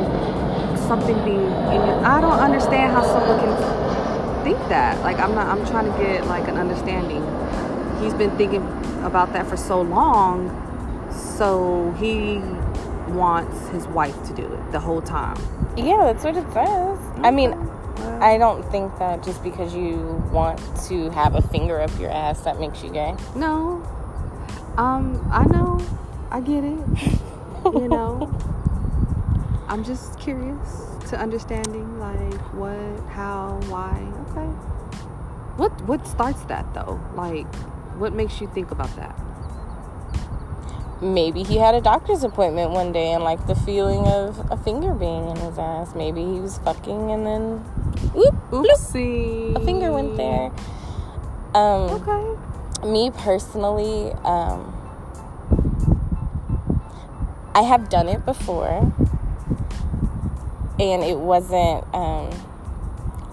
something 0.87 1.17
being 1.25 1.41
in 1.41 1.81
you. 1.87 1.93
I 2.05 2.21
don't 2.21 2.39
understand 2.39 2.93
how 2.93 3.03
someone 3.03 3.41
can 3.41 4.45
think 4.45 4.59
that. 4.69 5.01
Like 5.03 5.19
I'm 5.19 5.35
not. 5.35 5.49
I'm 5.49 5.67
trying 5.67 5.91
to 5.91 5.99
get 5.99 6.27
like 6.29 6.47
an 6.47 6.57
understanding. 6.57 7.23
He's 8.01 8.15
been 8.15 8.31
thinking 8.37 8.63
about 9.03 9.33
that 9.33 9.47
for 9.49 9.57
so 9.57 9.81
long, 9.83 10.51
so 11.11 11.95
he 11.99 12.41
wants 13.11 13.69
his 13.69 13.87
wife 13.89 14.17
to 14.29 14.35
do 14.35 14.43
it 14.45 14.73
the 14.73 14.81
whole 14.81 15.03
time. 15.03 15.37
Yeah, 15.77 16.13
that's 16.13 16.25
what 16.25 16.37
it 16.37 16.53
says. 16.53 16.99
I 17.23 17.31
mean, 17.31 17.51
Well, 17.51 18.23
I 18.23 18.39
don't 18.39 18.63
think 18.71 18.97
that 18.99 19.23
just 19.23 19.43
because 19.43 19.75
you 19.75 20.23
want 20.33 20.59
to 20.89 21.11
have 21.11 21.35
a 21.35 21.43
finger 21.43 21.81
up 21.81 21.91
your 21.99 22.11
ass 22.11 22.41
that 22.43 22.59
makes 22.59 22.83
you 22.83 22.91
gay. 22.91 23.15
No. 23.35 23.83
Um, 24.77 25.29
I 25.33 25.45
know. 25.45 25.81
I 26.31 26.41
get 26.41 26.65
it. 26.65 26.79
You 27.65 27.89
know. 27.89 28.31
I'm 29.69 29.85
just 29.85 30.19
curious 30.19 30.87
to 31.11 31.19
understanding 31.19 31.99
like 32.01 32.41
what, 32.55 33.01
how, 33.11 33.61
why. 33.69 34.07
Okay. 34.31 34.49
What 35.57 35.73
what 35.83 36.07
starts 36.07 36.43
that 36.45 36.73
though? 36.75 36.99
Like 37.15 37.47
what 38.01 38.13
makes 38.15 38.41
you 38.41 38.49
think 38.49 38.71
about 38.71 38.95
that? 38.97 39.15
Maybe 41.03 41.43
he 41.45 41.57
had 41.57 41.75
a 41.75 41.81
doctor's 41.81 42.25
appointment 42.25 42.73
one 42.73 42.93
day 42.93 43.13
and 43.13 43.25
like 43.25 43.47
the 43.47 43.55
feeling 43.55 44.07
of 44.07 44.51
a 44.51 44.57
finger 44.57 44.93
being 44.93 45.29
in 45.31 45.37
his 45.37 45.59
ass. 45.59 45.95
Maybe 45.95 46.21
he 46.21 46.41
was 46.41 46.59
fucking 46.59 47.11
and 47.11 47.27
then 47.27 47.43
whoop, 48.13 48.35
bloop, 48.51 49.57
a 49.57 49.65
finger 49.65 49.93
went 49.93 50.17
there. 50.19 50.51
Um, 51.55 51.91
Okay. 52.07 52.37
me 52.87 53.11
personally, 53.11 54.13
um, 54.25 54.77
I 57.55 57.63
have 57.63 57.89
done 57.89 58.09
it 58.09 58.25
before, 58.27 58.93
and 60.79 61.03
it 61.03 61.19
wasn't. 61.19 61.85
Um, 61.95 62.31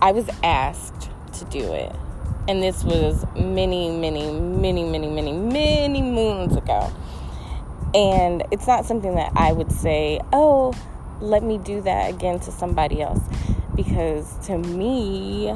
I 0.01 0.12
was 0.12 0.27
asked 0.41 1.10
to 1.34 1.45
do 1.45 1.71
it, 1.73 1.95
and 2.47 2.63
this 2.63 2.84
was 2.84 3.25
many, 3.36 3.91
many, 3.91 4.32
many, 4.32 4.84
many, 4.84 5.08
many, 5.10 5.34
many 5.34 6.01
moons 6.01 6.56
ago. 6.56 6.91
And 7.97 8.43
it's 8.51 8.67
not 8.67 8.86
something 8.86 9.15
that 9.15 9.31
I 9.36 9.51
would 9.51 9.71
say, 9.71 10.21
"Oh, 10.31 10.71
let 11.19 11.41
me 11.41 11.57
do 11.57 11.81
that 11.81 12.12
again 12.12 12.39
to 12.41 12.51
somebody 12.51 13.01
else," 13.01 13.21
because 13.75 14.36
to 14.45 14.55
me, 14.60 15.51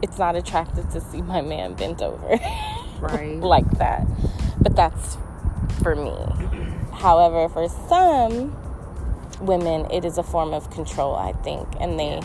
it's 0.00 0.18
not 0.18 0.34
attractive 0.34 0.90
to 0.92 1.00
see 1.00 1.20
my 1.20 1.42
man 1.42 1.74
bent 1.74 2.00
over 2.00 2.38
Right. 3.00 3.38
like 3.40 3.70
that. 3.72 4.06
But 4.62 4.74
that's 4.74 5.18
for 5.82 5.94
me. 5.94 6.16
However, 6.94 7.50
for 7.50 7.68
some 7.68 8.56
women, 9.42 9.90
it 9.90 10.06
is 10.06 10.16
a 10.16 10.22
form 10.22 10.54
of 10.54 10.70
control, 10.70 11.14
I 11.16 11.32
think, 11.32 11.68
and 11.78 12.00
they 12.00 12.22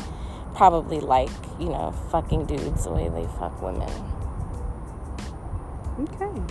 probably 0.55 1.01
like, 1.01 1.29
you 1.59 1.67
know, 1.67 1.93
fucking 2.11 2.45
dudes 2.45 2.85
the 2.85 2.91
way 2.91 3.09
they 3.09 3.27
fuck 3.39 3.61
women. 3.61 3.91
Okay. 5.99 6.41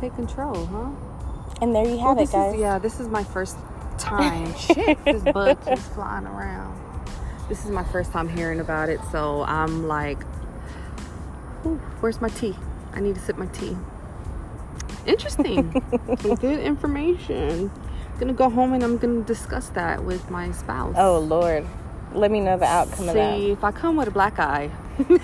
Take 0.00 0.16
control, 0.16 0.66
huh? 0.66 1.09
And 1.60 1.74
there 1.74 1.84
you 1.84 1.98
have 1.98 2.16
Well, 2.16 2.24
it, 2.24 2.32
guys. 2.32 2.54
Is, 2.54 2.60
yeah, 2.60 2.78
this 2.78 3.00
is 3.00 3.08
my 3.08 3.24
first 3.24 3.56
time. 3.98 4.54
Shit, 4.56 5.04
this 5.04 5.22
bug 5.22 5.64
keeps 5.64 5.86
flying 5.94 6.26
around. 6.26 6.78
This 7.48 7.64
is 7.64 7.70
my 7.70 7.84
first 7.84 8.12
time 8.12 8.28
hearing 8.28 8.60
about 8.60 8.88
it, 8.88 9.00
so 9.10 9.42
I'm 9.42 9.86
like, 9.88 10.22
where's 12.00 12.20
my 12.20 12.28
tea? 12.28 12.56
I 12.92 13.00
need 13.00 13.14
to 13.16 13.20
sip 13.20 13.36
my 13.36 13.46
tea. 13.46 13.76
Interesting. 15.06 15.72
Some 16.20 16.34
good 16.40 16.60
information. 16.60 17.70
gonna 18.18 18.32
go 18.32 18.48
home 18.50 18.72
and 18.72 18.82
I'm 18.82 18.98
gonna 18.98 19.22
discuss 19.22 19.68
that 19.70 20.04
with 20.04 20.30
my 20.30 20.52
spouse. 20.52 20.94
Oh 20.96 21.18
Lord, 21.18 21.66
let 22.12 22.30
me 22.30 22.40
know 22.40 22.56
the 22.58 22.66
outcome 22.66 23.08
of 23.08 23.14
that. 23.14 23.36
See, 23.36 23.50
if 23.50 23.64
I 23.64 23.72
come 23.72 23.96
with 23.96 24.08
a 24.08 24.12
black 24.12 24.38
eye, 24.38 24.70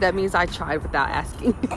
that 0.00 0.12
means 0.14 0.34
I 0.34 0.46
tried 0.46 0.82
without 0.82 1.08
asking. 1.08 1.54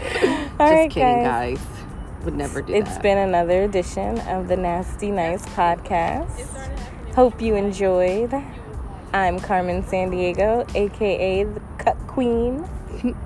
Just 0.00 0.58
right, 0.58 0.90
kidding, 0.90 1.24
guys. 1.24 1.58
guys. 1.58 2.24
Would 2.24 2.36
never 2.36 2.62
do 2.62 2.74
It's 2.74 2.90
that. 2.94 3.02
been 3.02 3.18
another 3.18 3.62
edition 3.64 4.18
of 4.20 4.48
the 4.48 4.56
Nasty 4.56 5.10
Nice 5.10 5.44
podcast. 5.46 6.46
Hope 7.14 7.40
you 7.40 7.54
enjoyed. 7.56 8.32
I'm 9.12 9.40
Carmen 9.40 9.84
San 9.86 10.10
Diego, 10.10 10.64
aka 10.74 11.44
the 11.44 11.60
Cuck 11.78 11.98
Queen. 12.06 12.68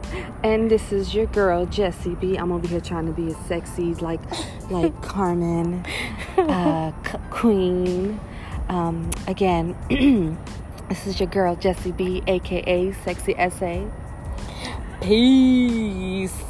And 0.45 0.71
this 0.71 0.93
is 0.93 1.15
your 1.15 1.27
girl 1.27 1.65
Jessie 1.67 2.15
B. 2.17 2.37
I'm 2.37 2.53
over 2.53 2.69
here 2.69 2.81
trying 2.81 3.07
to 3.07 3.13
be 3.13 3.29
as 3.29 3.37
sexy 3.49 3.95
like 3.95 4.21
like 4.71 5.01
Carmen, 5.03 5.85
uh, 6.37 6.93
c- 7.05 7.19
Queen. 7.31 8.21
Um, 8.69 9.11
again, 9.27 9.77
this 10.89 11.07
is 11.07 11.21
your 11.21 11.29
girl 11.29 11.57
Jessie 11.57 11.93
B, 11.93 12.23
aka 12.27 12.93
Sexy 12.93 13.35
SA. 13.51 13.85
Peace. 15.01 16.43